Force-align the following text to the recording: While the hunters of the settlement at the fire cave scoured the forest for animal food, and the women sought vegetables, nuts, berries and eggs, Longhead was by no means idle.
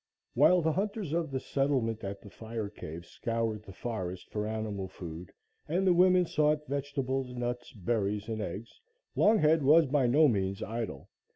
While 0.33 0.63
the 0.63 0.71
hunters 0.71 1.13
of 1.13 1.29
the 1.29 1.39
settlement 1.39 2.03
at 2.03 2.23
the 2.23 2.31
fire 2.31 2.69
cave 2.69 3.05
scoured 3.05 3.61
the 3.61 3.71
forest 3.71 4.31
for 4.31 4.47
animal 4.47 4.87
food, 4.87 5.31
and 5.67 5.85
the 5.85 5.93
women 5.93 6.25
sought 6.25 6.67
vegetables, 6.67 7.35
nuts, 7.35 7.71
berries 7.73 8.27
and 8.27 8.41
eggs, 8.41 8.81
Longhead 9.15 9.61
was 9.61 9.85
by 9.85 10.07
no 10.07 10.27
means 10.27 10.63
idle. 10.63 11.07